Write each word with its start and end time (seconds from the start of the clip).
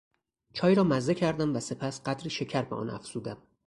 چای 0.53 0.75
را 0.75 0.83
مزه 0.83 1.13
کردم 1.15 1.55
و 1.55 1.59
سپس 1.59 2.03
قدری 2.03 2.29
شکر 2.29 2.61
به 2.61 2.75
آن 2.75 2.89
افزودم. 2.89 3.37